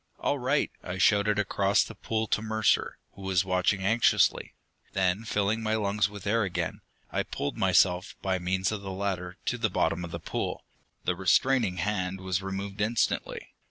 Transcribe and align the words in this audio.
"All 0.19 0.39
right!" 0.39 0.71
I 0.81 0.97
shouted 0.97 1.37
across 1.37 1.83
the 1.83 1.93
pool 1.93 2.25
to 2.29 2.41
Mercer, 2.41 2.97
who 3.11 3.21
was 3.21 3.45
watching 3.45 3.83
anxiously. 3.83 4.55
Then, 4.93 5.25
filling 5.25 5.61
my 5.61 5.75
lungs 5.75 6.09
with 6.09 6.25
air 6.25 6.41
again, 6.41 6.81
I 7.11 7.21
pulled 7.21 7.55
myself, 7.55 8.15
by 8.23 8.39
means 8.39 8.71
of 8.71 8.81
the 8.81 8.89
ladder, 8.89 9.37
to 9.45 9.59
the 9.59 9.69
bottom 9.69 10.03
of 10.03 10.09
the 10.09 10.19
pool. 10.19 10.65
The 11.03 11.15
restraining 11.15 11.77
hand 11.77 12.19
was 12.19 12.41
removed 12.41 12.81
instantly. 12.81 13.49